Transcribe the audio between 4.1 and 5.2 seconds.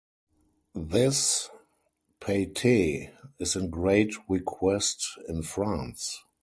request